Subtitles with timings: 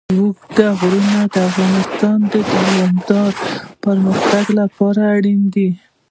[0.15, 3.45] اوږده غرونه د افغانستان د دوامداره
[3.83, 5.69] پرمختګ لپاره اړین دي.